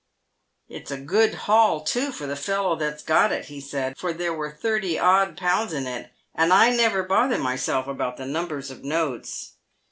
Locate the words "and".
6.33-6.51